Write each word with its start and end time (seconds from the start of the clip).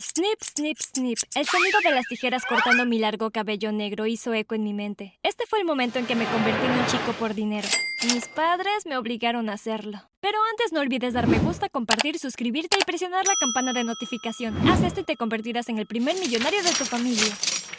Snip, 0.00 0.42
snip, 0.42 0.78
snip. 0.80 1.18
El 1.36 1.46
sonido 1.46 1.78
de 1.84 1.92
las 1.92 2.06
tijeras 2.08 2.44
cortando 2.44 2.84
mi 2.84 2.98
largo 2.98 3.30
cabello 3.30 3.70
negro 3.70 4.06
hizo 4.06 4.34
eco 4.34 4.56
en 4.56 4.64
mi 4.64 4.74
mente. 4.74 5.20
Este 5.22 5.44
fue 5.46 5.60
el 5.60 5.64
momento 5.64 6.00
en 6.00 6.06
que 6.06 6.16
me 6.16 6.24
convertí 6.24 6.66
en 6.66 6.72
un 6.72 6.86
chico 6.86 7.12
por 7.12 7.32
dinero. 7.32 7.68
Mis 8.12 8.26
padres 8.26 8.86
me 8.86 8.96
obligaron 8.96 9.48
a 9.48 9.52
hacerlo. 9.52 10.02
Pero 10.20 10.38
antes 10.50 10.72
no 10.72 10.80
olvides 10.80 11.14
dar 11.14 11.28
me 11.28 11.38
gusta, 11.38 11.68
compartir, 11.68 12.18
suscribirte 12.18 12.76
y 12.80 12.84
presionar 12.84 13.24
la 13.24 13.34
campana 13.38 13.72
de 13.72 13.84
notificación. 13.84 14.56
Haz 14.68 14.82
esto 14.82 15.00
y 15.00 15.04
te 15.04 15.16
convertirás 15.16 15.68
en 15.68 15.78
el 15.78 15.86
primer 15.86 16.16
millonario 16.16 16.62
de 16.64 16.72
tu 16.72 16.84
familia. 16.84 17.32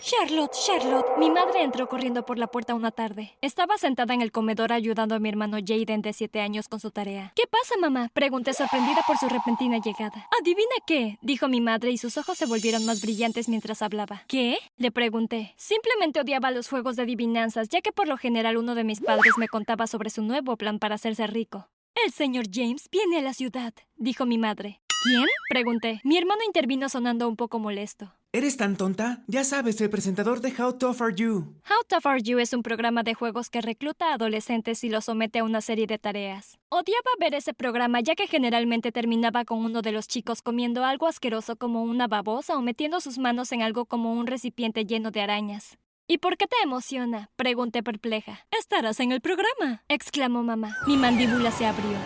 Charlotte, 0.06 0.54
Charlotte. 0.54 1.18
Mi 1.18 1.32
madre 1.32 1.64
entró 1.64 1.90
corriendo 1.90 2.28
por 2.28 2.38
la 2.38 2.46
puerta 2.46 2.76
una 2.76 2.92
tarde. 2.92 3.36
Estaba 3.42 3.76
sentada 3.80 4.14
en 4.14 4.22
el 4.22 4.32
comedor 4.32 4.72
ayudando 4.72 5.16
a 5.16 5.20
mi 5.20 5.30
hermano 5.30 5.58
Jaden 5.66 6.04
de 6.04 6.14
7 6.14 6.42
años 6.42 6.68
con 6.68 6.80
su 6.80 6.92
tarea. 6.92 7.34
¿Qué 7.36 7.46
pasa, 7.50 7.74
mamá? 7.82 8.12
Pregunté 8.14 8.54
sorprendida 8.54 9.02
por 9.08 9.18
su 9.18 9.28
repentina 9.28 9.80
llegada. 9.80 10.30
¿Adivina 10.40 10.76
qué? 10.86 11.18
dijo 11.24 11.48
mi 11.48 11.60
madre 11.60 11.90
y 11.90 11.98
sus 11.98 12.20
ojos 12.20 12.38
se 12.38 12.46
volvieron 12.46 12.86
más 12.86 13.02
brillantes 13.02 13.50
mientras 13.50 13.82
hablaba. 13.82 14.26
¿Qué? 14.28 14.60
Le 14.78 14.92
pregunté. 14.92 15.56
Simplemente 15.58 16.20
odiaba 16.20 16.52
los 16.52 16.70
juegos 16.70 16.98
de 16.98 17.02
adivinanzas, 17.02 17.70
ya 17.70 17.82
que 17.82 17.92
por 17.92 18.08
lo 18.08 18.18
general 18.18 18.58
uno 18.58 18.76
de 18.76 18.84
mis 18.84 19.02
padres 19.02 19.34
me 19.40 19.48
contaba 19.48 19.88
sobre 19.88 20.12
su 20.12 20.22
nuevo 20.22 20.56
plan 20.56 20.78
para 20.78 20.96
hacerse 20.96 21.26
rico. 21.26 21.68
El 22.06 22.12
señor 22.12 22.46
James 22.54 22.90
viene 22.92 23.18
a 23.18 23.22
la 23.24 23.34
ciudad, 23.34 23.74
dijo 23.96 24.28
mi 24.28 24.38
madre. 24.38 24.82
¿Quién? 25.06 25.26
Pregunté. 25.50 26.02
Mi 26.04 26.18
hermano 26.18 26.42
intervino 26.46 26.90
sonando 26.90 27.28
un 27.28 27.36
poco 27.36 27.60
molesto. 27.60 28.14
¿Eres 28.36 28.58
tan 28.58 28.76
tonta? 28.76 29.24
Ya 29.28 29.46
sabes, 29.46 29.80
el 29.80 29.90
presentador 29.90 30.42
de 30.42 30.54
How 30.62 30.74
Tough 30.74 31.02
Are 31.02 31.16
You. 31.16 31.56
How 31.70 31.86
Tough 31.88 32.06
Are 32.06 32.22
You 32.22 32.40
es 32.40 32.52
un 32.52 32.64
programa 32.64 33.02
de 33.02 33.14
juegos 33.14 33.50
que 33.50 33.62
recluta 33.62 34.10
a 34.10 34.16
adolescentes 34.16 34.84
y 34.84 34.90
los 34.90 35.06
somete 35.06 35.40
a 35.40 35.46
una 35.46 35.62
serie 35.62 35.88
de 35.88 35.98
tareas. 35.98 36.60
Odiaba 36.68 37.12
ver 37.18 37.34
ese 37.34 37.54
programa 37.54 38.02
ya 38.02 38.14
que 38.14 38.28
generalmente 38.28 38.92
terminaba 38.92 39.46
con 39.46 39.60
uno 39.60 39.82
de 39.82 39.94
los 39.94 40.10
chicos 40.10 40.42
comiendo 40.42 40.84
algo 40.84 41.08
asqueroso 41.08 41.56
como 41.56 41.84
una 41.84 42.08
babosa 42.08 42.58
o 42.58 42.62
metiendo 42.62 43.00
sus 43.00 43.18
manos 43.20 43.54
en 43.54 43.62
algo 43.62 43.86
como 43.86 44.12
un 44.12 44.28
recipiente 44.28 44.84
lleno 44.84 45.12
de 45.12 45.22
arañas. 45.22 45.78
¿Y 46.06 46.18
por 46.18 46.36
qué 46.36 46.46
te 46.46 46.58
emociona? 46.62 47.30
Pregunté 47.38 47.84
perpleja. 47.84 48.46
Estarás 48.52 49.00
en 49.00 49.14
el 49.14 49.22
programa, 49.22 49.86
exclamó 49.88 50.44
mamá. 50.44 50.76
Mi 50.88 50.98
mandíbula 50.98 51.52
se 51.52 51.66
abrió. 51.66 51.98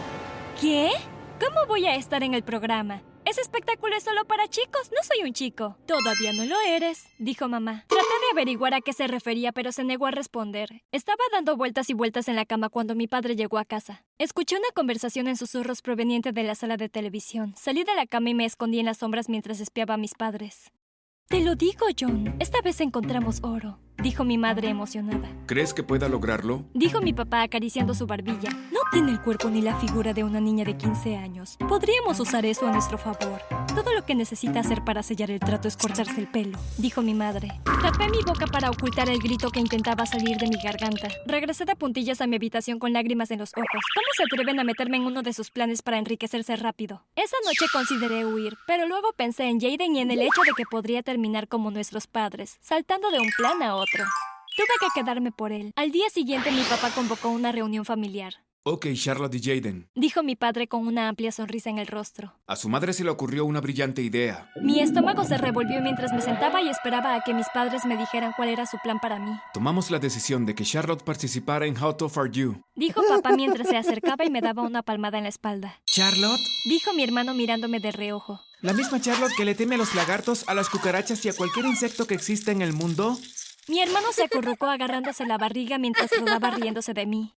¿Qué? 0.61 0.91
¿Cómo 1.39 1.65
voy 1.67 1.87
a 1.87 1.95
estar 1.95 2.21
en 2.21 2.35
el 2.35 2.43
programa? 2.43 3.01
Ese 3.29 3.41
espectáculo 3.41 3.95
es 3.95 4.03
solo 4.03 4.25
para 4.25 4.47
chicos, 4.47 4.89
no 4.89 5.03
soy 5.03 5.23
un 5.23 5.33
chico. 5.33 5.77
Todavía 5.85 6.33
no 6.33 6.45
lo 6.45 6.55
eres, 6.61 7.05
dijo 7.19 7.47
mamá. 7.47 7.85
Traté 7.87 8.07
de 8.07 8.31
averiguar 8.31 8.73
a 8.73 8.81
qué 8.81 8.91
se 8.91 9.05
refería, 9.05 9.51
pero 9.51 9.71
se 9.71 9.83
negó 9.83 10.07
a 10.07 10.11
responder. 10.11 10.81
Estaba 10.91 11.21
dando 11.31 11.55
vueltas 11.55 11.91
y 11.91 11.93
vueltas 11.93 12.27
en 12.27 12.35
la 12.35 12.45
cama 12.45 12.69
cuando 12.69 12.95
mi 12.95 13.05
padre 13.05 13.35
llegó 13.35 13.59
a 13.59 13.65
casa. 13.65 14.03
Escuché 14.17 14.57
una 14.57 14.69
conversación 14.73 15.27
en 15.27 15.37
susurros 15.37 15.83
proveniente 15.83 16.31
de 16.31 16.41
la 16.41 16.55
sala 16.55 16.75
de 16.75 16.89
televisión. 16.89 17.53
Salí 17.55 17.83
de 17.83 17.93
la 17.93 18.07
cama 18.07 18.31
y 18.31 18.33
me 18.33 18.45
escondí 18.45 18.79
en 18.79 18.87
las 18.87 18.97
sombras 18.97 19.29
mientras 19.29 19.59
espiaba 19.59 19.93
a 19.93 19.97
mis 19.97 20.15
padres. 20.15 20.71
Te 21.29 21.41
lo 21.41 21.55
digo, 21.55 21.85
John. 21.95 22.35
Esta 22.39 22.59
vez 22.63 22.81
encontramos 22.81 23.43
oro 23.43 23.77
dijo 24.01 24.23
mi 24.23 24.37
madre 24.37 24.69
emocionada. 24.69 25.29
¿Crees 25.45 25.73
que 25.73 25.83
pueda 25.83 26.07
lograrlo? 26.07 26.63
Dijo 26.73 27.01
mi 27.01 27.13
papá 27.13 27.41
acariciando 27.41 27.93
su 27.93 28.05
barbilla. 28.05 28.49
No 28.71 28.79
tiene 28.91 29.11
el 29.11 29.21
cuerpo 29.21 29.49
ni 29.49 29.61
la 29.61 29.75
figura 29.79 30.13
de 30.13 30.23
una 30.23 30.39
niña 30.39 30.63
de 30.65 30.77
15 30.77 31.17
años. 31.17 31.57
Podríamos 31.67 32.19
usar 32.19 32.45
eso 32.45 32.67
a 32.67 32.71
nuestro 32.71 32.97
favor. 32.97 33.41
Todo 33.75 33.93
lo 33.93 34.05
que 34.05 34.15
necesita 34.15 34.61
hacer 34.61 34.83
para 34.83 35.03
sellar 35.03 35.31
el 35.31 35.39
trato 35.39 35.67
es 35.67 35.77
cortarse 35.77 36.19
el 36.19 36.27
pelo, 36.27 36.57
dijo 36.77 37.01
mi 37.01 37.13
madre. 37.13 37.49
Tapé 37.81 38.09
mi 38.09 38.21
boca 38.25 38.47
para 38.47 38.69
ocultar 38.69 39.09
el 39.09 39.19
grito 39.19 39.49
que 39.49 39.59
intentaba 39.59 40.05
salir 40.05 40.37
de 40.37 40.47
mi 40.47 40.61
garganta. 40.61 41.09
Regresé 41.25 41.65
de 41.65 41.75
puntillas 41.75 42.21
a 42.21 42.27
mi 42.27 42.35
habitación 42.35 42.79
con 42.79 42.93
lágrimas 42.93 43.31
en 43.31 43.39
los 43.39 43.51
ojos. 43.51 43.83
¿Cómo 43.95 44.07
se 44.15 44.23
atreven 44.23 44.59
a 44.59 44.63
meterme 44.63 44.97
en 44.97 45.03
uno 45.03 45.21
de 45.23 45.33
sus 45.33 45.51
planes 45.51 45.81
para 45.81 45.97
enriquecerse 45.97 46.55
rápido? 46.55 47.03
Esa 47.15 47.37
noche 47.45 47.65
consideré 47.71 48.25
huir, 48.25 48.57
pero 48.65 48.87
luego 48.87 49.13
pensé 49.13 49.45
en 49.45 49.59
Jaden 49.59 49.95
y 49.95 49.99
en 49.99 50.11
el 50.11 50.21
hecho 50.21 50.41
de 50.45 50.53
que 50.55 50.63
podría 50.69 51.03
terminar 51.03 51.18
como 51.47 51.71
nuestros 51.71 52.07
padres, 52.07 52.57
saltando 52.61 53.11
de 53.11 53.19
un 53.19 53.29
plan 53.37 53.61
a 53.61 53.75
otro. 53.75 54.05
Tuve 54.55 54.67
que 54.81 55.01
quedarme 55.01 55.31
por 55.31 55.51
él. 55.51 55.71
Al 55.75 55.91
día 55.91 56.09
siguiente 56.09 56.51
mi 56.51 56.63
papá 56.63 56.91
convocó 56.91 57.29
una 57.29 57.51
reunión 57.51 57.85
familiar. 57.85 58.35
Ok, 58.63 58.87
Charlotte 58.93 59.35
y 59.35 59.41
Jaden. 59.41 59.87
Dijo 59.95 60.21
mi 60.21 60.35
padre 60.35 60.67
con 60.67 60.85
una 60.85 61.07
amplia 61.07 61.31
sonrisa 61.31 61.69
en 61.69 61.79
el 61.79 61.87
rostro. 61.87 62.33
A 62.45 62.55
su 62.55 62.67
madre 62.67 62.91
se 62.93 63.03
le 63.03 63.09
ocurrió 63.09 63.45
una 63.45 63.61
brillante 63.61 64.01
idea. 64.01 64.49
Mi 64.61 64.81
estómago 64.81 65.23
se 65.23 65.37
revolvió 65.37 65.81
mientras 65.81 66.11
me 66.11 66.21
sentaba 66.21 66.61
y 66.61 66.69
esperaba 66.69 67.15
a 67.15 67.21
que 67.21 67.33
mis 67.33 67.47
padres 67.53 67.85
me 67.85 67.95
dijeran 67.95 68.33
cuál 68.35 68.49
era 68.49 68.65
su 68.65 68.77
plan 68.83 68.99
para 68.99 69.17
mí. 69.17 69.31
Tomamos 69.53 69.89
la 69.91 69.99
decisión 69.99 70.45
de 70.45 70.55
que 70.55 70.65
Charlotte 70.65 71.03
participara 71.03 71.65
en 71.65 71.81
How 71.81 71.95
Tough 71.95 72.17
Are 72.17 72.29
You. 72.29 72.61
Dijo 72.75 73.01
papá 73.07 73.31
mientras 73.31 73.67
se 73.69 73.77
acercaba 73.77 74.25
y 74.25 74.29
me 74.29 74.41
daba 74.41 74.61
una 74.63 74.83
palmada 74.83 75.17
en 75.17 75.23
la 75.23 75.29
espalda. 75.29 75.79
¿Charlotte? 75.85 76.41
Dijo 76.65 76.93
mi 76.93 77.03
hermano 77.03 77.33
mirándome 77.33 77.79
de 77.79 77.91
reojo. 77.91 78.41
¿La 78.61 78.73
misma 78.73 78.99
Charlotte 78.99 79.31
que 79.37 79.45
le 79.45 79.55
teme 79.55 79.75
a 79.75 79.77
los 79.77 79.95
lagartos, 79.95 80.43
a 80.49 80.53
las 80.53 80.69
cucarachas 80.69 81.23
y 81.23 81.29
a 81.29 81.33
cualquier 81.33 81.65
insecto 81.65 82.05
que 82.05 82.13
exista 82.13 82.51
en 82.51 82.61
el 82.61 82.73
mundo? 82.73 83.17
Mi 83.69 83.79
hermano 83.79 84.07
se 84.11 84.23
acurrucó 84.23 84.65
agarrándose 84.65 85.25
la 85.25 85.37
barriga 85.37 85.77
mientras 85.77 86.11
rodaba 86.11 86.51
riéndose 86.51 86.93
de 86.93 87.05
mí. 87.05 87.35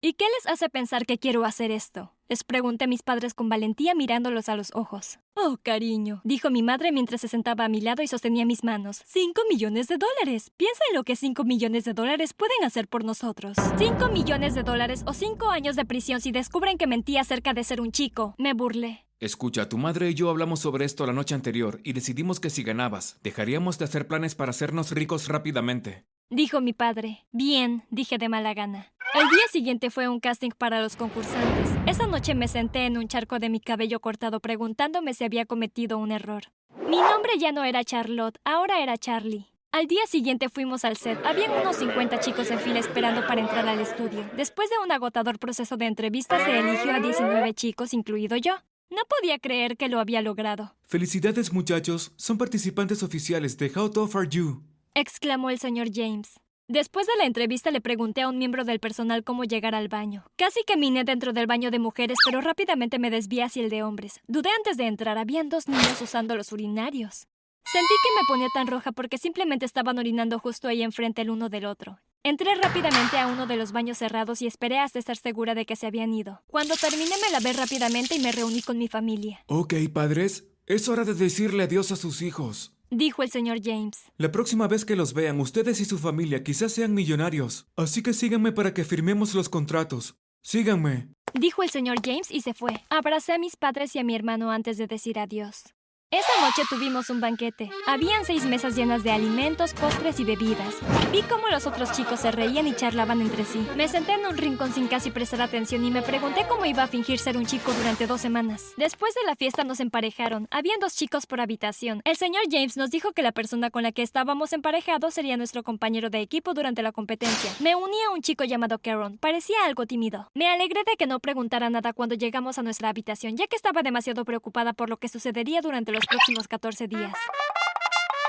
¿Y 0.00 0.12
qué 0.12 0.26
les 0.36 0.46
hace 0.46 0.68
pensar 0.68 1.06
que 1.06 1.18
quiero 1.18 1.44
hacer 1.44 1.72
esto? 1.72 2.12
Les 2.28 2.44
pregunté 2.44 2.84
a 2.84 2.88
mis 2.88 3.02
padres 3.02 3.34
con 3.34 3.48
valentía 3.48 3.96
mirándolos 3.96 4.48
a 4.48 4.54
los 4.54 4.70
ojos. 4.74 5.18
Oh, 5.34 5.56
cariño, 5.60 6.20
dijo 6.22 6.50
mi 6.50 6.62
madre 6.62 6.92
mientras 6.92 7.22
se 7.22 7.28
sentaba 7.28 7.64
a 7.64 7.68
mi 7.68 7.80
lado 7.80 8.02
y 8.02 8.06
sostenía 8.06 8.46
mis 8.46 8.62
manos. 8.62 9.02
¡Cinco 9.06 9.42
millones 9.50 9.88
de 9.88 9.96
dólares! 9.96 10.52
Piensa 10.56 10.82
en 10.88 10.96
lo 10.96 11.02
que 11.02 11.16
cinco 11.16 11.42
millones 11.42 11.84
de 11.84 11.94
dólares 11.94 12.32
pueden 12.32 12.62
hacer 12.62 12.86
por 12.86 13.02
nosotros. 13.02 13.56
Cinco 13.76 14.08
millones 14.08 14.54
de 14.54 14.62
dólares 14.62 15.02
o 15.06 15.14
cinco 15.14 15.50
años 15.50 15.74
de 15.74 15.84
prisión 15.84 16.20
si 16.20 16.30
descubren 16.30 16.78
que 16.78 16.86
mentí 16.86 17.16
acerca 17.16 17.54
de 17.54 17.64
ser 17.64 17.80
un 17.80 17.90
chico. 17.90 18.36
Me 18.38 18.52
burlé. 18.52 19.04
Escucha, 19.24 19.70
tu 19.70 19.78
madre 19.78 20.10
y 20.10 20.14
yo 20.14 20.28
hablamos 20.28 20.60
sobre 20.60 20.84
esto 20.84 21.06
la 21.06 21.14
noche 21.14 21.34
anterior 21.34 21.80
y 21.82 21.94
decidimos 21.94 22.40
que 22.40 22.50
si 22.50 22.62
ganabas, 22.62 23.18
dejaríamos 23.22 23.78
de 23.78 23.86
hacer 23.86 24.06
planes 24.06 24.34
para 24.34 24.50
hacernos 24.50 24.90
ricos 24.90 25.28
rápidamente. 25.28 26.04
Dijo 26.28 26.60
mi 26.60 26.74
padre. 26.74 27.24
Bien, 27.32 27.84
dije 27.88 28.18
de 28.18 28.28
mala 28.28 28.52
gana. 28.52 28.92
El 29.14 29.26
día 29.30 29.48
siguiente 29.50 29.88
fue 29.88 30.10
un 30.10 30.20
casting 30.20 30.50
para 30.50 30.82
los 30.82 30.96
concursantes. 30.96 31.70
Esa 31.86 32.06
noche 32.06 32.34
me 32.34 32.48
senté 32.48 32.84
en 32.84 32.98
un 32.98 33.08
charco 33.08 33.38
de 33.38 33.48
mi 33.48 33.60
cabello 33.60 33.98
cortado 34.00 34.40
preguntándome 34.40 35.14
si 35.14 35.24
había 35.24 35.46
cometido 35.46 35.96
un 35.96 36.12
error. 36.12 36.42
Mi 36.86 36.98
nombre 36.98 37.38
ya 37.38 37.50
no 37.50 37.64
era 37.64 37.82
Charlotte, 37.82 38.38
ahora 38.44 38.82
era 38.82 38.98
Charlie. 38.98 39.46
Al 39.72 39.86
día 39.86 40.06
siguiente 40.06 40.50
fuimos 40.50 40.84
al 40.84 40.98
set. 40.98 41.18
Habían 41.24 41.50
unos 41.62 41.76
50 41.76 42.20
chicos 42.20 42.50
en 42.50 42.60
fila 42.60 42.78
esperando 42.78 43.26
para 43.26 43.40
entrar 43.40 43.66
al 43.66 43.80
estudio. 43.80 44.28
Después 44.36 44.68
de 44.68 44.76
un 44.84 44.92
agotador 44.92 45.38
proceso 45.38 45.78
de 45.78 45.86
entrevistas, 45.86 46.42
se 46.42 46.58
eligió 46.58 46.92
a 46.92 47.00
19 47.00 47.54
chicos, 47.54 47.94
incluido 47.94 48.36
yo. 48.36 48.56
No 48.90 49.02
podía 49.08 49.38
creer 49.38 49.76
que 49.76 49.88
lo 49.88 49.98
había 49.98 50.22
logrado. 50.22 50.76
Felicidades 50.82 51.52
muchachos, 51.52 52.12
son 52.16 52.38
participantes 52.38 53.02
oficiales 53.02 53.56
de 53.56 53.70
How 53.74 53.90
Tough 53.90 54.16
Are 54.16 54.28
You, 54.28 54.62
exclamó 54.94 55.50
el 55.50 55.58
señor 55.58 55.88
James. 55.92 56.40
Después 56.66 57.06
de 57.06 57.12
la 57.18 57.26
entrevista 57.26 57.70
le 57.70 57.82
pregunté 57.82 58.22
a 58.22 58.28
un 58.28 58.38
miembro 58.38 58.64
del 58.64 58.80
personal 58.80 59.22
cómo 59.22 59.44
llegar 59.44 59.74
al 59.74 59.88
baño. 59.88 60.24
Casi 60.36 60.64
caminé 60.64 61.04
dentro 61.04 61.34
del 61.34 61.46
baño 61.46 61.70
de 61.70 61.78
mujeres, 61.78 62.16
pero 62.24 62.40
rápidamente 62.40 62.98
me 62.98 63.10
desvié 63.10 63.42
hacia 63.42 63.62
el 63.62 63.68
de 63.68 63.82
hombres. 63.82 64.20
Dudé 64.28 64.48
antes 64.56 64.78
de 64.78 64.86
entrar, 64.86 65.18
habían 65.18 65.50
dos 65.50 65.68
niños 65.68 66.00
usando 66.00 66.36
los 66.36 66.52
urinarios. 66.52 67.26
Sentí 67.70 67.94
que 68.02 68.20
me 68.20 68.26
ponía 68.28 68.48
tan 68.54 68.66
roja 68.66 68.92
porque 68.92 69.18
simplemente 69.18 69.66
estaban 69.66 69.98
orinando 69.98 70.38
justo 70.38 70.68
ahí 70.68 70.82
enfrente 70.82 71.22
el 71.22 71.30
uno 71.30 71.50
del 71.50 71.66
otro. 71.66 71.98
Entré 72.26 72.54
rápidamente 72.54 73.18
a 73.18 73.26
uno 73.26 73.46
de 73.46 73.56
los 73.56 73.72
baños 73.72 73.98
cerrados 73.98 74.40
y 74.40 74.46
esperé 74.46 74.78
hasta 74.78 74.98
estar 74.98 75.18
segura 75.18 75.54
de 75.54 75.66
que 75.66 75.76
se 75.76 75.86
habían 75.86 76.14
ido. 76.14 76.40
Cuando 76.46 76.74
terminé 76.74 77.10
me 77.22 77.30
lavé 77.30 77.52
rápidamente 77.52 78.14
y 78.14 78.18
me 78.18 78.32
reuní 78.32 78.62
con 78.62 78.78
mi 78.78 78.88
familia. 78.88 79.44
Ok, 79.46 79.74
padres, 79.92 80.46
es 80.64 80.88
hora 80.88 81.04
de 81.04 81.12
decirle 81.12 81.64
adiós 81.64 81.92
a 81.92 81.96
sus 81.96 82.22
hijos. 82.22 82.72
Dijo 82.88 83.22
el 83.22 83.30
señor 83.30 83.58
James. 83.62 84.04
La 84.16 84.32
próxima 84.32 84.66
vez 84.68 84.86
que 84.86 84.96
los 84.96 85.12
vean, 85.12 85.38
ustedes 85.38 85.82
y 85.82 85.84
su 85.84 85.98
familia 85.98 86.42
quizás 86.42 86.72
sean 86.72 86.94
millonarios. 86.94 87.66
Así 87.76 88.02
que 88.02 88.14
síganme 88.14 88.52
para 88.52 88.72
que 88.72 88.84
firmemos 88.84 89.34
los 89.34 89.50
contratos. 89.50 90.16
Síganme. 90.40 91.08
Dijo 91.34 91.62
el 91.62 91.68
señor 91.68 91.98
James 92.02 92.30
y 92.30 92.40
se 92.40 92.54
fue. 92.54 92.80
Abracé 92.88 93.34
a 93.34 93.38
mis 93.38 93.56
padres 93.56 93.94
y 93.96 93.98
a 93.98 94.02
mi 94.02 94.14
hermano 94.14 94.50
antes 94.50 94.78
de 94.78 94.86
decir 94.86 95.18
adiós. 95.18 95.74
Esa 96.14 96.46
noche 96.46 96.62
tuvimos 96.70 97.10
un 97.10 97.20
banquete. 97.20 97.72
Habían 97.88 98.24
seis 98.24 98.44
mesas 98.44 98.76
llenas 98.76 99.02
de 99.02 99.10
alimentos, 99.10 99.74
postres 99.74 100.20
y 100.20 100.24
bebidas. 100.24 100.76
Vi 101.10 101.22
cómo 101.22 101.48
los 101.48 101.66
otros 101.66 101.90
chicos 101.90 102.20
se 102.20 102.30
reían 102.30 102.68
y 102.68 102.76
charlaban 102.76 103.20
entre 103.20 103.44
sí. 103.44 103.66
Me 103.74 103.88
senté 103.88 104.12
en 104.12 104.24
un 104.24 104.36
rincón 104.36 104.72
sin 104.72 104.86
casi 104.86 105.10
prestar 105.10 105.42
atención 105.42 105.84
y 105.84 105.90
me 105.90 106.02
pregunté 106.02 106.46
cómo 106.48 106.66
iba 106.66 106.84
a 106.84 106.86
fingir 106.86 107.18
ser 107.18 107.36
un 107.36 107.46
chico 107.46 107.72
durante 107.72 108.06
dos 108.06 108.20
semanas. 108.20 108.74
Después 108.76 109.12
de 109.16 109.26
la 109.26 109.34
fiesta 109.34 109.64
nos 109.64 109.80
emparejaron. 109.80 110.46
Habían 110.52 110.78
dos 110.78 110.94
chicos 110.94 111.26
por 111.26 111.40
habitación. 111.40 112.00
El 112.04 112.14
señor 112.14 112.44
James 112.48 112.76
nos 112.76 112.90
dijo 112.90 113.10
que 113.10 113.22
la 113.22 113.32
persona 113.32 113.70
con 113.70 113.82
la 113.82 113.90
que 113.90 114.02
estábamos 114.02 114.52
emparejados 114.52 115.14
sería 115.14 115.36
nuestro 115.36 115.64
compañero 115.64 116.10
de 116.10 116.20
equipo 116.20 116.54
durante 116.54 116.84
la 116.84 116.92
competencia. 116.92 117.50
Me 117.58 117.74
uní 117.74 118.00
a 118.06 118.10
un 118.12 118.22
chico 118.22 118.44
llamado 118.44 118.78
Caron. 118.78 119.18
Parecía 119.18 119.56
algo 119.66 119.84
tímido. 119.84 120.30
Me 120.34 120.46
alegré 120.46 120.84
de 120.84 120.94
que 120.96 121.08
no 121.08 121.18
preguntara 121.18 121.70
nada 121.70 121.92
cuando 121.92 122.14
llegamos 122.14 122.56
a 122.56 122.62
nuestra 122.62 122.88
habitación, 122.88 123.36
ya 123.36 123.48
que 123.48 123.56
estaba 123.56 123.82
demasiado 123.82 124.24
preocupada 124.24 124.74
por 124.74 124.88
lo 124.88 124.98
que 124.98 125.08
sucedería 125.08 125.60
durante 125.60 125.90
los 125.90 126.03
próximos 126.06 126.48
14 126.48 126.88
días. 126.88 127.12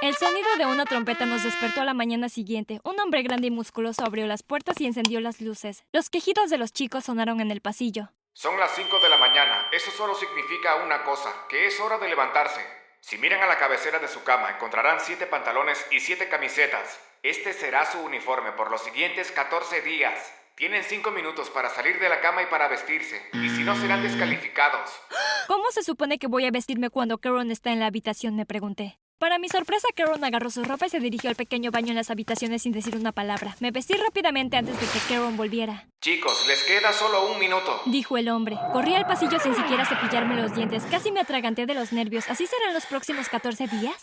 El 0.01 0.15
sonido 0.15 0.47
de 0.57 0.65
una 0.65 0.85
trompeta 0.85 1.25
nos 1.25 1.43
despertó 1.43 1.81
a 1.81 1.85
la 1.85 1.93
mañana 1.93 2.29
siguiente. 2.29 2.79
Un 2.83 2.99
hombre 2.99 3.23
grande 3.23 3.47
y 3.47 3.51
musculoso 3.51 4.05
abrió 4.05 4.27
las 4.27 4.43
puertas 4.43 4.79
y 4.79 4.85
encendió 4.85 5.19
las 5.21 5.41
luces. 5.41 5.83
Los 5.91 6.09
quejidos 6.09 6.49
de 6.49 6.57
los 6.57 6.73
chicos 6.73 7.05
sonaron 7.05 7.41
en 7.41 7.49
el 7.49 7.61
pasillo. 7.61 8.09
Son 8.33 8.59
las 8.59 8.75
5 8.75 8.99
de 8.99 9.09
la 9.09 9.17
mañana. 9.17 9.67
Eso 9.71 9.91
solo 9.91 10.13
significa 10.13 10.75
una 10.75 11.03
cosa, 11.03 11.33
que 11.49 11.67
es 11.67 11.79
hora 11.79 11.97
de 11.97 12.09
levantarse. 12.09 12.61
Si 12.99 13.17
miran 13.17 13.41
a 13.43 13.47
la 13.47 13.57
cabecera 13.57 13.99
de 13.99 14.07
su 14.07 14.23
cama, 14.23 14.49
encontrarán 14.49 14.99
siete 14.99 15.27
pantalones 15.27 15.85
y 15.91 15.99
siete 15.99 16.27
camisetas. 16.27 16.99
Este 17.23 17.53
será 17.53 17.85
su 17.85 17.99
uniforme 17.99 18.51
por 18.51 18.69
los 18.69 18.81
siguientes 18.81 19.31
14 19.31 19.81
días. 19.81 20.33
Tienen 20.55 20.83
cinco 20.85 21.11
minutos 21.11 21.49
para 21.49 21.69
salir 21.69 21.99
de 21.99 22.07
la 22.07 22.21
cama 22.21 22.41
y 22.41 22.45
para 22.45 22.69
vestirse. 22.69 23.21
Y 23.33 23.49
si 23.49 23.63
no, 23.63 23.75
serán 23.75 24.01
descalificados. 24.01 24.89
¿Cómo 25.47 25.65
se 25.71 25.83
supone 25.83 26.17
que 26.17 26.27
voy 26.27 26.45
a 26.45 26.51
vestirme 26.51 26.89
cuando 26.89 27.17
Caron 27.17 27.51
está 27.51 27.73
en 27.73 27.81
la 27.81 27.87
habitación? 27.87 28.37
Me 28.37 28.45
pregunté. 28.45 28.97
Para 29.17 29.39
mi 29.39 29.47
sorpresa, 29.47 29.87
Caron 29.95 30.25
agarró 30.25 30.49
su 30.49 30.65
ropa 30.65 30.87
y 30.87 30.89
se 30.89 30.99
dirigió 30.99 31.29
al 31.29 31.37
pequeño 31.37 31.71
baño 31.71 31.89
en 31.91 31.95
las 31.95 32.09
habitaciones 32.09 32.63
sin 32.63 32.73
decir 32.73 32.97
una 32.97 33.13
palabra. 33.13 33.55
Me 33.61 33.71
vestí 33.71 33.93
rápidamente 33.93 34.57
antes 34.57 34.77
de 34.79 34.85
que 34.87 34.99
Caron 35.07 35.37
volviera. 35.37 35.87
Chicos, 36.01 36.45
les 36.47 36.61
queda 36.63 36.91
solo 36.91 37.31
un 37.31 37.39
minuto. 37.39 37.79
Dijo 37.85 38.17
el 38.17 38.27
hombre. 38.27 38.57
Corrí 38.73 38.93
al 38.93 39.07
pasillo 39.07 39.39
sin 39.39 39.55
siquiera 39.55 39.85
cepillarme 39.85 40.39
los 40.39 40.53
dientes. 40.53 40.83
Casi 40.91 41.13
me 41.13 41.21
atraganté 41.21 41.65
de 41.65 41.73
los 41.73 41.93
nervios. 41.93 42.29
¿Así 42.29 42.45
serán 42.45 42.73
los 42.73 42.85
próximos 42.85 43.29
14 43.29 43.67
días? 43.67 43.95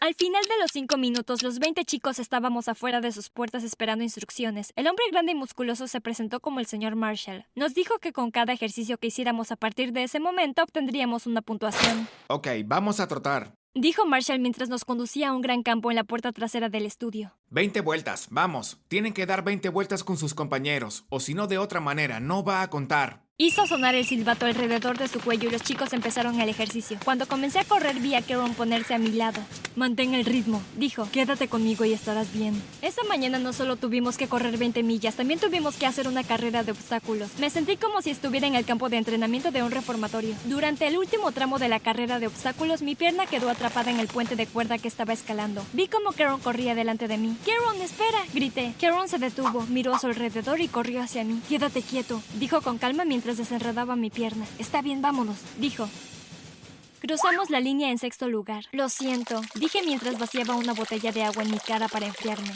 Al 0.00 0.14
final 0.14 0.44
de 0.44 0.58
los 0.60 0.70
cinco 0.70 0.98
minutos, 0.98 1.42
los 1.42 1.58
20 1.58 1.84
chicos 1.86 2.18
estábamos 2.18 2.68
afuera 2.68 3.00
de 3.00 3.10
sus 3.10 3.30
puertas 3.30 3.64
esperando 3.64 4.04
instrucciones. 4.04 4.72
El 4.76 4.86
hombre 4.86 5.06
grande 5.10 5.32
y 5.32 5.34
musculoso 5.34 5.88
se 5.88 6.02
presentó 6.02 6.40
como 6.40 6.60
el 6.60 6.66
señor 6.66 6.94
Marshall. 6.94 7.46
Nos 7.56 7.74
dijo 7.74 7.98
que 7.98 8.12
con 8.12 8.30
cada 8.30 8.52
ejercicio 8.52 8.98
que 8.98 9.08
hiciéramos 9.08 9.50
a 9.50 9.56
partir 9.56 9.92
de 9.92 10.04
ese 10.04 10.20
momento 10.20 10.62
obtendríamos 10.62 11.26
una 11.26 11.40
puntuación. 11.40 12.06
Ok, 12.28 12.48
vamos 12.66 13.00
a 13.00 13.08
trotar. 13.08 13.54
Dijo 13.74 14.06
Marshall 14.06 14.40
mientras 14.40 14.68
nos 14.68 14.84
conducía 14.84 15.28
a 15.28 15.32
un 15.32 15.42
gran 15.42 15.62
campo 15.62 15.90
en 15.90 15.96
la 15.96 16.04
puerta 16.04 16.32
trasera 16.32 16.68
del 16.68 16.86
estudio. 16.86 17.34
20 17.50 17.80
vueltas, 17.80 18.26
vamos. 18.30 18.78
Tienen 18.88 19.14
que 19.14 19.24
dar 19.24 19.42
20 19.42 19.70
vueltas 19.70 20.04
con 20.04 20.18
sus 20.18 20.34
compañeros, 20.34 21.04
o 21.08 21.18
si 21.18 21.32
no 21.32 21.46
de 21.46 21.56
otra 21.58 21.80
manera, 21.80 22.20
no 22.20 22.44
va 22.44 22.60
a 22.60 22.68
contar. 22.68 23.28
Hizo 23.40 23.68
sonar 23.68 23.94
el 23.94 24.04
silbato 24.04 24.46
alrededor 24.46 24.98
de 24.98 25.06
su 25.06 25.20
cuello 25.20 25.48
y 25.48 25.52
los 25.52 25.62
chicos 25.62 25.92
empezaron 25.92 26.40
el 26.40 26.48
ejercicio. 26.48 26.98
Cuando 27.04 27.28
comencé 27.28 27.60
a 27.60 27.64
correr 27.64 28.00
vi 28.00 28.16
a 28.16 28.22
Caron 28.22 28.52
ponerse 28.54 28.94
a 28.94 28.98
mi 28.98 29.12
lado. 29.12 29.40
Mantén 29.76 30.14
el 30.14 30.24
ritmo, 30.24 30.60
dijo. 30.74 31.08
Quédate 31.12 31.46
conmigo 31.46 31.84
y 31.84 31.92
estarás 31.92 32.32
bien. 32.32 32.60
Esa 32.82 33.04
mañana 33.04 33.38
no 33.38 33.52
solo 33.52 33.76
tuvimos 33.76 34.16
que 34.16 34.26
correr 34.26 34.58
20 34.58 34.82
millas, 34.82 35.14
también 35.14 35.38
tuvimos 35.38 35.76
que 35.76 35.86
hacer 35.86 36.08
una 36.08 36.24
carrera 36.24 36.64
de 36.64 36.72
obstáculos. 36.72 37.30
Me 37.38 37.48
sentí 37.48 37.76
como 37.76 38.02
si 38.02 38.10
estuviera 38.10 38.48
en 38.48 38.56
el 38.56 38.64
campo 38.64 38.88
de 38.88 38.96
entrenamiento 38.96 39.52
de 39.52 39.62
un 39.62 39.70
reformatorio. 39.70 40.34
Durante 40.46 40.88
el 40.88 40.98
último 40.98 41.30
tramo 41.30 41.60
de 41.60 41.68
la 41.68 41.78
carrera 41.78 42.18
de 42.18 42.26
obstáculos, 42.26 42.82
mi 42.82 42.96
pierna 42.96 43.26
quedó 43.26 43.50
atrapada 43.50 43.92
en 43.92 44.00
el 44.00 44.08
puente 44.08 44.34
de 44.34 44.48
cuerda 44.48 44.78
que 44.78 44.88
estaba 44.88 45.12
escalando. 45.12 45.64
Vi 45.74 45.86
como 45.86 46.10
Caron 46.10 46.40
corría 46.40 46.74
delante 46.74 47.06
de 47.06 47.18
mí. 47.18 47.36
Caron, 47.44 47.80
espera, 47.82 48.18
grité. 48.32 48.74
Caron 48.80 49.08
se 49.08 49.18
detuvo, 49.18 49.62
miró 49.68 49.94
a 49.94 49.98
su 49.98 50.06
alrededor 50.06 50.60
y 50.60 50.68
corrió 50.68 51.02
hacia 51.02 51.24
mí. 51.24 51.40
Quédate 51.48 51.82
quieto, 51.82 52.20
dijo 52.34 52.60
con 52.60 52.78
calma 52.78 53.04
mientras 53.04 53.36
desenredaba 53.36 53.96
mi 53.96 54.10
pierna. 54.10 54.46
Está 54.58 54.82
bien, 54.82 55.02
vámonos, 55.02 55.36
dijo. 55.58 55.88
Cruzamos 57.00 57.50
la 57.50 57.60
línea 57.60 57.90
en 57.90 57.98
sexto 57.98 58.28
lugar. 58.28 58.64
Lo 58.72 58.88
siento, 58.88 59.40
dije 59.54 59.82
mientras 59.84 60.18
vaciaba 60.18 60.56
una 60.56 60.74
botella 60.74 61.12
de 61.12 61.22
agua 61.22 61.44
en 61.44 61.50
mi 61.52 61.58
cara 61.58 61.88
para 61.88 62.06
enfriarme. 62.06 62.52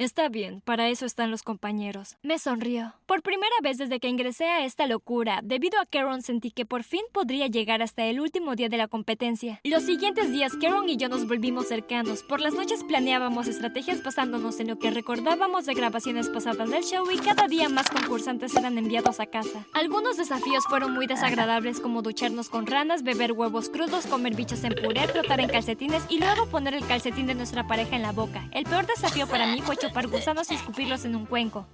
Está 0.00 0.30
bien, 0.30 0.62
para 0.62 0.88
eso 0.88 1.04
están 1.04 1.30
los 1.30 1.42
compañeros. 1.42 2.16
Me 2.22 2.38
sonrió. 2.38 2.94
Por 3.04 3.20
primera 3.20 3.54
vez 3.62 3.76
desde 3.76 4.00
que 4.00 4.08
ingresé 4.08 4.46
a 4.46 4.64
esta 4.64 4.86
locura, 4.86 5.40
debido 5.42 5.78
a 5.78 5.84
Caron 5.84 6.22
sentí 6.22 6.50
que 6.50 6.64
por 6.64 6.84
fin 6.84 7.02
podría 7.12 7.48
llegar 7.48 7.82
hasta 7.82 8.06
el 8.06 8.18
último 8.18 8.56
día 8.56 8.70
de 8.70 8.78
la 8.78 8.88
competencia. 8.88 9.60
Los 9.62 9.82
siguientes 9.82 10.32
días, 10.32 10.54
Caron 10.58 10.88
y 10.88 10.96
yo 10.96 11.10
nos 11.10 11.28
volvimos 11.28 11.68
cercanos. 11.68 12.22
Por 12.22 12.40
las 12.40 12.54
noches 12.54 12.82
planeábamos 12.82 13.46
estrategias 13.46 14.02
basándonos 14.02 14.58
en 14.58 14.68
lo 14.68 14.78
que 14.78 14.90
recordábamos 14.90 15.66
de 15.66 15.74
grabaciones 15.74 16.30
pasadas 16.30 16.70
del 16.70 16.82
show 16.82 17.04
y 17.10 17.18
cada 17.18 17.46
día 17.46 17.68
más 17.68 17.90
concursantes 17.90 18.56
eran 18.56 18.78
enviados 18.78 19.20
a 19.20 19.26
casa. 19.26 19.66
Algunos 19.74 20.16
desafíos 20.16 20.64
fueron 20.66 20.94
muy 20.94 21.08
desagradables 21.08 21.78
como 21.78 22.00
ducharnos 22.00 22.48
con 22.48 22.66
ranas, 22.66 23.02
beber 23.02 23.32
huevos 23.32 23.68
crudos, 23.68 24.06
comer 24.06 24.34
bichos 24.34 24.64
en 24.64 24.72
puré, 24.76 25.08
trotar 25.08 25.40
en 25.40 25.50
calcetines 25.50 26.04
y 26.08 26.20
luego 26.20 26.46
poner 26.46 26.72
el 26.72 26.86
calcetín 26.86 27.26
de 27.26 27.34
nuestra 27.34 27.66
pareja 27.66 27.96
en 27.96 28.02
la 28.02 28.12
boca. 28.12 28.48
El 28.52 28.64
peor 28.64 28.86
desafío 28.86 29.26
para 29.26 29.46
mí 29.46 29.60
fue 29.60 29.76
gusanos 30.10 30.50
y 30.50 30.54
escupirlos 30.54 31.04
en 31.04 31.16
un 31.16 31.26
cuenco. 31.26 31.66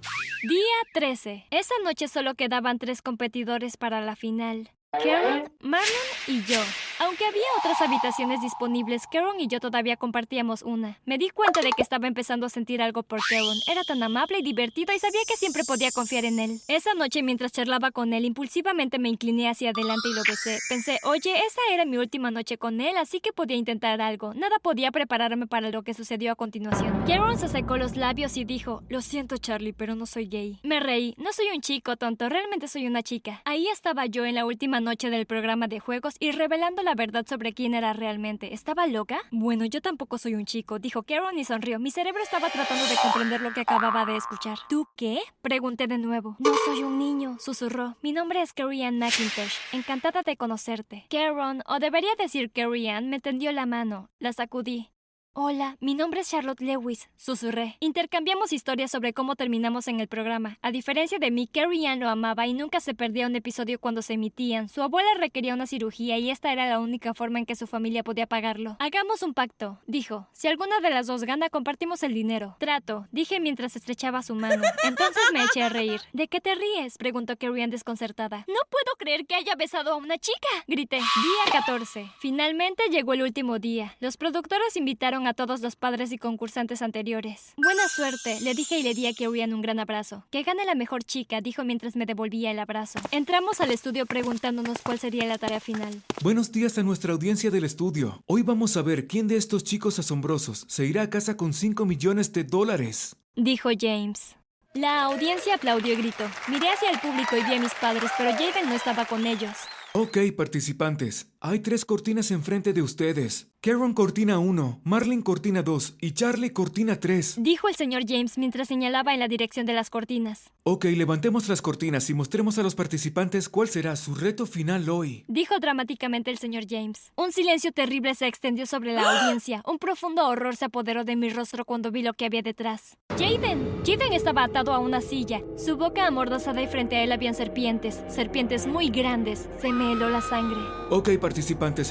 Día 0.43 0.77
13. 0.93 1.47
Esa 1.51 1.73
noche 1.83 2.07
solo 2.07 2.35
quedaban 2.35 2.79
tres 2.79 3.01
competidores 3.01 3.77
para 3.77 4.01
la 4.01 4.15
final. 4.15 4.71
Karen, 5.03 5.49
Marlon 5.61 5.87
y 6.27 6.41
yo. 6.43 6.59
Aunque 6.99 7.25
había 7.25 7.43
otras 7.59 7.79
habitaciones 7.81 8.41
disponibles, 8.41 9.05
Karen 9.05 9.39
y 9.39 9.47
yo 9.47 9.59
todavía 9.59 9.97
compartíamos 9.97 10.63
una. 10.63 10.97
Me 11.05 11.19
di 11.19 11.29
cuenta 11.29 11.61
de 11.61 11.69
que 11.75 11.83
estaba 11.83 12.07
empezando 12.07 12.47
a 12.47 12.49
sentir 12.49 12.81
algo 12.81 13.03
por 13.03 13.19
Karen. 13.29 13.59
Era 13.67 13.83
tan 13.83 14.01
amable 14.01 14.39
y 14.39 14.41
divertido 14.41 14.93
y 14.95 14.99
sabía 14.99 15.19
que 15.27 15.35
siempre 15.35 15.63
podía 15.63 15.91
confiar 15.91 16.25
en 16.25 16.39
él. 16.39 16.59
Esa 16.67 16.95
noche, 16.95 17.21
mientras 17.21 17.51
charlaba 17.51 17.91
con 17.91 18.13
él, 18.13 18.25
impulsivamente 18.25 18.97
me 18.97 19.09
incliné 19.09 19.47
hacia 19.47 19.69
adelante 19.69 20.09
y 20.09 20.15
lo 20.15 20.23
besé. 20.27 20.57
Pensé, 20.69 20.97
oye, 21.03 21.35
esa 21.45 21.61
era 21.71 21.85
mi 21.85 21.97
última 21.97 22.31
noche 22.31 22.57
con 22.57 22.81
él, 22.81 22.97
así 22.97 23.19
que 23.19 23.31
podía 23.31 23.57
intentar 23.57 24.01
algo. 24.01 24.33
Nada 24.33 24.57
podía 24.59 24.91
prepararme 24.91 25.45
para 25.45 25.69
lo 25.69 25.83
que 25.83 25.93
sucedió 25.93 26.31
a 26.31 26.35
continuación. 26.35 27.03
Karen 27.05 27.37
se 27.37 27.47
secó 27.47 27.77
los 27.77 27.95
labios 27.95 28.37
y 28.37 28.45
dijo, 28.45 28.81
lo 28.89 29.01
siento 29.01 29.37
Charlie, 29.37 29.73
pero 29.73 29.93
no 29.93 30.07
soy 30.07 30.25
gay. 30.27 30.59
Me 30.63 30.79
reí. 30.79 31.13
No 31.17 31.31
soy 31.31 31.47
un 31.53 31.61
chico 31.61 31.95
tonto, 31.95 32.27
realmente 32.27 32.67
soy 32.67 32.87
una 32.87 33.03
chica. 33.03 33.41
Ahí 33.45 33.67
estaba 33.67 34.07
yo 34.07 34.25
en 34.25 34.33
la 34.33 34.45
última 34.45 34.79
noche 34.79 34.86
del 34.87 35.25
programa 35.25 35.67
de 35.67 35.81
juegos 35.81 36.15
y 36.17 36.31
revelando 36.31 36.81
la 36.81 36.95
verdad 36.95 37.25
sobre 37.27 37.53
quién 37.53 37.73
era 37.73 37.91
realmente. 37.91 38.53
¿Estaba 38.53 38.87
loca? 38.87 39.19
Bueno, 39.31 39.65
yo 39.65 39.81
tampoco 39.81 40.17
soy 40.17 40.33
un 40.33 40.45
chico, 40.45 40.79
dijo 40.79 41.03
Karen 41.03 41.37
y 41.37 41.43
sonrió. 41.43 41.77
Mi 41.77 41.91
cerebro 41.91 42.23
estaba 42.23 42.49
tratando 42.49 42.85
de 42.87 42.95
comprender 43.01 43.41
lo 43.41 43.53
que 43.53 43.61
acababa 43.61 44.05
de 44.05 44.15
escuchar. 44.15 44.57
¿Tú 44.69 44.87
qué? 44.95 45.19
Pregunté 45.41 45.87
de 45.87 45.97
nuevo. 45.97 46.37
No 46.39 46.51
soy 46.65 46.83
un 46.83 46.97
niño, 46.97 47.35
susurró. 47.37 47.97
Mi 48.01 48.13
nombre 48.13 48.41
es 48.41 48.53
Carrie 48.53 48.85
Ann 48.85 48.97
McIntosh. 48.97 49.55
Encantada 49.73 50.21
de 50.23 50.37
conocerte. 50.37 51.05
Karen, 51.09 51.63
o 51.67 51.79
debería 51.79 52.15
decir 52.17 52.49
Carrie 52.51 52.89
Ann, 52.89 53.09
me 53.09 53.19
tendió 53.19 53.51
la 53.51 53.65
mano. 53.65 54.09
La 54.19 54.31
sacudí. 54.31 54.89
Hola, 55.39 55.77
mi 55.81 55.93
nombre 55.93 56.21
es 56.21 56.31
Charlotte 56.31 56.61
Lewis, 56.61 57.09
susurré. 57.15 57.77
Intercambiamos 57.79 58.51
historias 58.51 58.89
sobre 58.89 59.13
cómo 59.13 59.35
terminamos 59.35 59.87
en 59.87 59.99
el 59.99 60.07
programa. 60.07 60.57
A 60.63 60.71
diferencia 60.71 61.19
de 61.19 61.29
mí, 61.29 61.45
Carrie 61.45 61.85
Ann 61.85 61.99
lo 61.99 62.09
amaba 62.09 62.47
y 62.47 62.55
nunca 62.55 62.79
se 62.79 62.95
perdía 62.95 63.27
un 63.27 63.35
episodio 63.35 63.77
cuando 63.77 64.01
se 64.01 64.13
emitían. 64.13 64.67
Su 64.67 64.81
abuela 64.81 65.11
requería 65.19 65.53
una 65.53 65.67
cirugía 65.67 66.17
y 66.17 66.31
esta 66.31 66.51
era 66.51 66.67
la 66.67 66.79
única 66.79 67.13
forma 67.13 67.37
en 67.37 67.45
que 67.45 67.55
su 67.55 67.67
familia 67.67 68.01
podía 68.01 68.25
pagarlo. 68.25 68.77
Hagamos 68.79 69.21
un 69.21 69.35
pacto, 69.35 69.77
dijo. 69.85 70.27
Si 70.33 70.47
alguna 70.47 70.79
de 70.79 70.89
las 70.89 71.05
dos 71.05 71.23
gana, 71.23 71.51
compartimos 71.51 72.01
el 72.01 72.15
dinero. 72.15 72.55
Trato, 72.57 73.05
dije 73.11 73.39
mientras 73.39 73.75
estrechaba 73.75 74.23
su 74.23 74.33
mano. 74.33 74.63
Entonces 74.85 75.21
me 75.33 75.43
eché 75.43 75.61
a 75.61 75.69
reír. 75.69 76.01
¿De 76.13 76.27
qué 76.27 76.41
te 76.41 76.55
ríes? 76.55 76.97
preguntó 76.97 77.37
Carrie 77.37 77.63
Ann 77.63 77.69
desconcertada. 77.69 78.43
No 78.47 78.59
puedo 78.71 78.95
creer 78.97 79.27
que 79.27 79.35
haya 79.35 79.53
besado 79.53 79.93
a 79.93 79.97
una 79.97 80.17
chica, 80.17 80.47
grité. 80.65 80.95
Día 80.95 81.61
14. 81.61 82.09
Finalmente 82.17 82.85
llegó 82.89 83.13
el 83.13 83.21
último 83.21 83.59
día. 83.59 83.95
Los 83.99 84.17
productores 84.17 84.75
invitaron 84.75 85.26
a 85.27 85.33
todos 85.33 85.61
los 85.61 85.75
padres 85.75 86.11
y 86.11 86.17
concursantes 86.17 86.81
anteriores. 86.81 87.53
Buena 87.57 87.87
suerte, 87.87 88.39
le 88.41 88.53
dije 88.53 88.79
y 88.79 88.83
le 88.83 88.93
di 88.93 89.07
a 89.07 89.13
Kirian 89.13 89.53
un 89.53 89.61
gran 89.61 89.79
abrazo. 89.79 90.25
Que 90.31 90.43
gane 90.43 90.65
la 90.65 90.75
mejor 90.75 91.03
chica, 91.03 91.41
dijo 91.41 91.63
mientras 91.63 91.95
me 91.95 92.05
devolvía 92.05 92.51
el 92.51 92.59
abrazo. 92.59 92.99
Entramos 93.11 93.61
al 93.61 93.71
estudio 93.71 94.05
preguntándonos 94.05 94.77
cuál 94.83 94.99
sería 94.99 95.25
la 95.25 95.37
tarea 95.37 95.59
final. 95.59 96.01
Buenos 96.23 96.51
días 96.51 96.77
a 96.77 96.83
nuestra 96.83 97.13
audiencia 97.13 97.51
del 97.51 97.65
estudio. 97.65 98.23
Hoy 98.25 98.41
vamos 98.41 98.77
a 98.77 98.81
ver 98.81 99.07
quién 99.07 99.27
de 99.27 99.37
estos 99.37 99.63
chicos 99.63 99.99
asombrosos 99.99 100.65
se 100.67 100.85
irá 100.85 101.03
a 101.03 101.09
casa 101.09 101.37
con 101.37 101.53
5 101.53 101.85
millones 101.85 102.31
de 102.33 102.43
dólares. 102.43 103.15
Dijo 103.35 103.69
James. 103.77 104.35
La 104.73 105.03
audiencia 105.03 105.55
aplaudió 105.55 105.93
y 105.93 105.97
gritó. 105.97 106.23
Miré 106.47 106.69
hacia 106.69 106.91
el 106.91 106.99
público 106.99 107.35
y 107.35 107.43
vi 107.43 107.55
a 107.55 107.59
mis 107.59 107.73
padres, 107.73 108.11
pero 108.17 108.31
Jaden 108.31 108.69
no 108.69 108.75
estaba 108.75 109.05
con 109.05 109.25
ellos. 109.25 109.55
Ok, 109.93 110.17
participantes. 110.35 111.31
Hay 111.39 111.59
tres 111.59 111.85
cortinas 111.85 112.31
enfrente 112.31 112.73
de 112.73 112.81
ustedes. 112.81 113.47
Karen 113.61 113.93
cortina 113.93 114.39
1, 114.39 114.81
Marlin 114.83 115.21
cortina 115.21 115.61
2 115.61 115.97
y 115.99 116.11
Charlie 116.11 116.51
cortina 116.51 116.99
3. 116.99 117.37
Dijo 117.39 117.67
el 117.67 117.75
señor 117.75 118.03
James 118.07 118.37
mientras 118.37 118.67
señalaba 118.67 119.13
en 119.13 119.19
la 119.19 119.27
dirección 119.27 119.65
de 119.65 119.73
las 119.73 119.89
cortinas. 119.89 120.51
Ok, 120.63 120.85
levantemos 120.85 121.49
las 121.49 121.61
cortinas 121.61 122.09
y 122.09 122.13
mostremos 122.13 122.57
a 122.59 122.63
los 122.63 122.75
participantes 122.75 123.49
cuál 123.49 123.67
será 123.67 123.95
su 123.95 124.15
reto 124.15 124.45
final 124.45 124.89
hoy. 124.89 125.25
Dijo 125.27 125.59
dramáticamente 125.59 126.29
el 126.31 126.37
señor 126.37 126.65
James. 126.69 127.11
Un 127.15 127.31
silencio 127.31 127.71
terrible 127.71 128.15
se 128.15 128.27
extendió 128.27 128.65
sobre 128.65 128.93
la 128.93 129.01
audiencia. 129.01 129.63
Un 129.65 129.79
profundo 129.79 130.27
horror 130.27 130.55
se 130.55 130.65
apoderó 130.65 131.03
de 131.03 131.15
mi 131.15 131.29
rostro 131.29 131.65
cuando 131.65 131.91
vi 131.91 132.03
lo 132.03 132.13
que 132.13 132.25
había 132.25 132.41
detrás. 132.41 132.97
Jaden. 133.17 133.81
Jaden 133.85 134.13
estaba 134.13 134.43
atado 134.43 134.73
a 134.73 134.79
una 134.79 135.01
silla. 135.01 135.41
Su 135.57 135.77
boca 135.77 136.05
amordazada 136.05 136.61
y 136.61 136.67
frente 136.67 136.95
a 136.97 137.03
él 137.03 137.11
habían 137.11 137.33
serpientes. 137.33 138.03
Serpientes 138.07 138.67
muy 138.67 138.89
grandes. 138.89 139.49
Se 139.59 139.73
me 139.73 139.93
heló 139.93 140.09
la 140.09 140.21
sangre. 140.21 140.59
Ok, 140.89 141.09
participantes, 141.19 141.36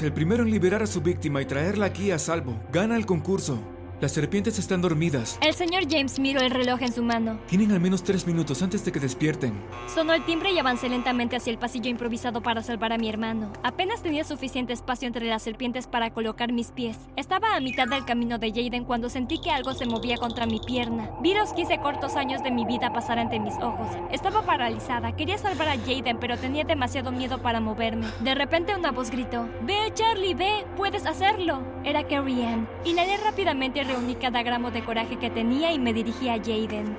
el 0.01 0.13
primero 0.13 0.43
en 0.43 0.51
liberar 0.51 0.83
a 0.83 0.87
su 0.87 1.01
víctima 1.01 1.41
y 1.41 1.45
traerla 1.45 1.85
aquí 1.85 2.11
a 2.11 2.19
salvo, 2.19 2.59
gana 2.71 2.97
el 2.97 3.05
concurso. 3.05 3.76
Las 3.99 4.11
serpientes 4.11 4.59
están 4.59 4.79
dormidas. 4.83 5.39
El 5.41 5.55
señor 5.55 5.85
James 5.89 6.19
miró 6.19 6.41
el 6.41 6.51
reloj 6.51 6.83
en 6.83 6.93
su 6.93 7.01
mano. 7.01 7.39
Tienen 7.47 7.71
al 7.71 7.79
menos 7.79 8.03
tres 8.03 8.27
minutos 8.27 8.61
antes 8.61 8.85
de 8.85 8.91
que 8.91 8.99
despierten. 8.99 9.59
Sonó 9.91 10.13
el 10.13 10.23
timbre 10.23 10.51
y 10.51 10.59
avancé 10.59 10.87
lentamente 10.87 11.35
hacia 11.35 11.49
el 11.49 11.57
pasillo 11.57 11.89
improvisado 11.89 12.41
para 12.43 12.61
salvar 12.61 12.93
a 12.93 12.99
mi 12.99 13.09
hermano. 13.09 13.51
Apenas 13.63 14.03
tenía 14.03 14.23
suficiente 14.23 14.71
espacio 14.71 15.07
entre 15.07 15.25
las 15.25 15.41
serpientes 15.41 15.87
para 15.87 16.11
colocar 16.11 16.53
mis 16.53 16.71
pies. 16.71 16.95
Estaba 17.15 17.55
a 17.55 17.59
mitad 17.59 17.87
del 17.87 18.05
camino 18.05 18.37
de 18.37 18.51
Jaden 18.51 18.85
cuando 18.85 19.09
sentí 19.09 19.41
que 19.41 19.49
algo 19.49 19.73
se 19.73 19.87
movía 19.87 20.17
contra 20.17 20.45
mi 20.45 20.59
pierna. 20.59 21.09
Vi 21.23 21.33
los 21.33 21.53
15 21.53 21.79
cortos 21.79 22.15
años 22.17 22.43
de 22.43 22.51
mi 22.51 22.65
vida 22.65 22.93
pasar 22.93 23.17
ante 23.17 23.39
mis 23.39 23.55
ojos. 23.55 23.87
Estaba 24.11 24.43
paralizada. 24.43 25.15
Quería 25.15 25.39
salvar 25.39 25.69
a 25.69 25.75
Jaden, 25.75 26.19
pero 26.19 26.37
tenía 26.37 26.65
demasiado 26.65 27.11
miedo 27.11 27.41
para 27.41 27.61
moverme. 27.61 28.05
De 28.19 28.35
repente 28.35 28.75
una 28.75 28.91
voz 28.91 29.09
gritó, 29.09 29.49
Ve, 29.63 29.91
Charlie, 29.95 30.35
ve, 30.35 30.67
puedes 30.75 31.07
hacerlo. 31.07 31.63
Era 31.83 32.07
Carrie 32.07 32.45
Ann. 32.45 32.69
Inhalé 32.85 33.17
rápidamente 33.17 33.86
reuní 33.87 34.15
cada 34.15 34.43
gramo 34.43 34.71
de 34.71 34.83
coraje 34.83 35.17
que 35.17 35.29
tenía 35.29 35.71
y 35.71 35.79
me 35.79 35.93
dirigí 35.93 36.29
a 36.29 36.37
Jaden. 36.37 36.95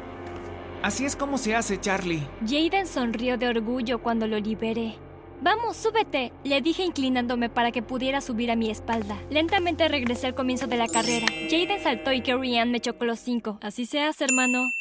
Así 0.83 1.05
es 1.05 1.17
como 1.17 1.39
se 1.39 1.55
hace, 1.55 1.81
Charlie. 1.81 2.23
Jaden 2.47 2.87
sonrió 2.87 3.37
de 3.37 3.49
orgullo 3.49 3.99
cuando 4.01 4.27
lo 4.27 4.39
liberé. 4.39 4.95
Vamos, 5.41 5.77
súbete, 5.77 6.33
le 6.43 6.61
dije 6.61 6.83
inclinándome 6.83 7.49
para 7.49 7.71
que 7.71 7.83
pudiera 7.83 8.21
subir 8.21 8.51
a 8.51 8.57
mi 8.57 8.71
espalda. 8.71 9.17
Lentamente 9.31 9.87
regresé 9.87 10.27
al 10.27 10.35
comienzo 10.35 10.67
de 10.67 10.77
la 10.77 10.89
carrera. 10.89 11.27
Jaden 11.49 11.81
saltó 11.81 12.13
y 12.13 12.23
Carrie 12.23 12.59
Ann 12.59 12.73
me 12.73 12.81
chocó 12.81 13.05
los 13.05 13.21
cinco. 13.21 13.59
Así 13.61 13.87
se 13.87 14.01
hace, 14.01 14.25
hermano. 14.25 14.73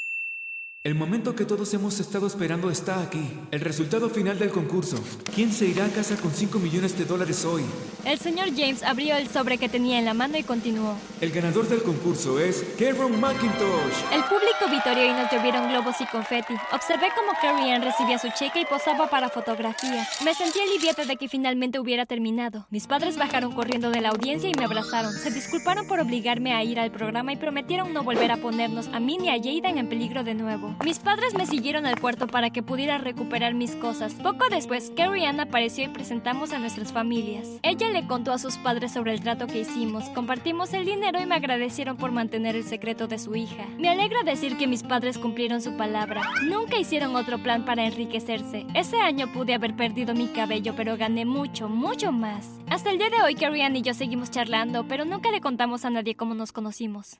El 0.88 0.96
momento 0.96 1.36
que 1.36 1.44
todos 1.44 1.74
hemos 1.74 2.00
estado 2.00 2.28
esperando 2.28 2.72
está 2.72 3.02
aquí. 3.02 3.20
El 3.52 3.60
resultado 3.60 4.10
final 4.10 4.40
del 4.40 4.52
concurso. 4.52 4.96
¿Quién 5.36 5.52
se 5.52 5.66
irá 5.66 5.84
a 5.84 5.90
casa 5.90 6.16
con 6.16 6.32
5 6.32 6.60
millones 6.60 6.98
de 6.98 7.04
dólares 7.04 7.44
hoy? 7.44 7.64
El 8.06 8.18
señor 8.20 8.56
James 8.56 8.84
abrió 8.84 9.18
el 9.18 9.28
sobre 9.28 9.58
que 9.58 9.68
tenía 9.68 10.00
en 10.00 10.06
la 10.06 10.14
mano 10.14 10.38
y 10.38 10.44
continuó. 10.44 10.96
El 11.20 11.32
ganador 11.32 11.68
del 11.68 11.84
concurso 11.84 12.40
es 12.40 12.64
Cameron 12.80 13.20
McIntosh. 13.20 14.14
El 14.14 14.24
público 14.24 14.72
vitorió 14.72 15.08
y 15.08 15.10
nos 15.12 15.30
llovieron 15.30 15.68
globos 15.68 16.00
y 16.00 16.06
confeti. 16.06 16.54
Observé 16.72 17.08
cómo 17.18 17.34
Carrie 17.42 17.74
Ann 17.74 17.82
recibía 17.82 18.18
su 18.18 18.30
cheque 18.30 18.62
y 18.62 18.66
posaba 18.66 19.10
para 19.10 19.28
fotografías. 19.28 20.08
Me 20.24 20.34
sentí 20.34 20.62
aliviada 20.62 21.04
de 21.04 21.18
que 21.18 21.28
finalmente 21.28 21.82
hubiera 21.82 22.06
terminado. 22.06 22.66
Mis 22.70 22.88
padres 22.88 23.18
bajaron 23.18 23.52
corriendo 23.52 23.90
de 23.90 24.00
la 24.00 24.12
audiencia 24.12 24.50
y 24.50 24.54
me 24.58 24.64
abrazaron. 24.64 25.12
Se 25.12 25.32
disculparon 25.32 25.86
por 25.86 26.00
obligarme 26.00 26.54
a 26.54 26.64
ir 26.64 26.80
al 26.80 26.92
programa 26.92 27.34
y 27.34 27.36
prometieron 27.36 27.92
no 27.92 28.04
volver 28.04 28.32
a 28.32 28.38
ponernos 28.38 28.88
a 28.94 29.02
mí 29.02 29.18
ni 29.18 29.28
a 29.28 29.36
Jaden 29.36 29.80
en 29.80 29.90
peligro 29.90 30.24
de 30.24 30.34
nuevo. 30.34 30.77
Mis 30.84 31.00
padres 31.00 31.34
me 31.34 31.46
siguieron 31.46 31.86
al 31.86 32.00
cuarto 32.00 32.28
para 32.28 32.50
que 32.52 32.62
pudiera 32.62 32.98
recuperar 32.98 33.54
mis 33.54 33.76
cosas. 33.76 34.14
Poco 34.14 34.48
después, 34.50 34.92
Carrie 34.96 35.26
Ann 35.26 35.40
apareció 35.40 35.84
y 35.84 35.90
presentamos 35.90 36.54
a 36.54 36.60
nuestras 36.60 36.94
familias. 36.94 37.48
Ella 37.64 37.90
le 37.90 38.06
contó 38.08 38.32
a 38.32 38.38
sus 38.38 38.58
padres 38.58 38.94
sobre 38.94 39.14
el 39.14 39.22
trato 39.22 39.48
que 39.48 39.62
hicimos, 39.62 40.06
compartimos 40.10 40.74
el 40.74 40.86
dinero 40.86 41.20
y 41.20 41.26
me 41.26 41.36
agradecieron 41.36 41.98
por 41.98 42.12
mantener 42.12 42.56
el 42.56 42.64
secreto 42.64 43.08
de 43.08 43.18
su 43.18 43.36
hija. 43.36 43.66
Me 43.78 43.90
alegra 43.90 44.24
decir 44.24 44.58
que 44.58 44.68
mis 44.68 44.84
padres 44.84 45.18
cumplieron 45.18 45.62
su 45.62 45.76
palabra. 45.76 46.22
Nunca 46.46 46.78
hicieron 46.78 47.16
otro 47.16 47.40
plan 47.40 47.66
para 47.66 47.86
enriquecerse. 47.86 48.66
Ese 48.74 49.02
año 49.02 49.32
pude 49.34 49.56
haber 49.56 49.76
perdido 49.76 50.14
mi 50.14 50.28
cabello, 50.28 50.74
pero 50.76 50.96
gané 50.96 51.26
mucho, 51.26 51.70
mucho 51.70 52.12
más. 52.12 52.60
Hasta 52.70 52.92
el 52.92 52.98
día 52.98 53.10
de 53.10 53.22
hoy, 53.24 53.36
Carrie 53.36 53.64
Ann 53.64 53.76
y 53.76 53.82
yo 53.82 53.94
seguimos 53.94 54.32
charlando, 54.32 54.88
pero 54.88 55.06
nunca 55.06 55.32
le 55.32 55.42
contamos 55.42 55.86
a 55.86 55.90
nadie 55.90 56.16
cómo 56.16 56.36
nos 56.36 56.52
conocimos. 56.52 57.20